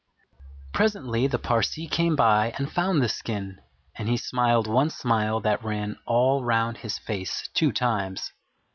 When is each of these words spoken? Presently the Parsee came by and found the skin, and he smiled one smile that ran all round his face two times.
Presently 0.73 1.27
the 1.27 1.37
Parsee 1.37 1.87
came 1.87 2.15
by 2.15 2.55
and 2.57 2.71
found 2.71 3.03
the 3.03 3.07
skin, 3.07 3.61
and 3.93 4.09
he 4.09 4.17
smiled 4.17 4.65
one 4.65 4.89
smile 4.89 5.39
that 5.41 5.63
ran 5.63 5.95
all 6.07 6.43
round 6.43 6.77
his 6.77 6.97
face 6.97 7.49
two 7.53 7.71
times. 7.71 8.33